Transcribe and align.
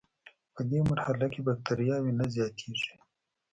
پدې 0.53 0.79
مرحله 0.91 1.27
کې 1.33 1.39
بکټریاوې 1.47 2.11
نه 2.19 2.25
زیاتیږي. 2.35 2.93